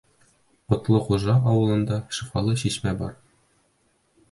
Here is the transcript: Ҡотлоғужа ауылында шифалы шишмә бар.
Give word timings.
Ҡотлоғужа 0.71 1.35
ауылында 1.51 1.99
шифалы 2.19 2.57
шишмә 2.65 2.97
бар. 3.05 3.15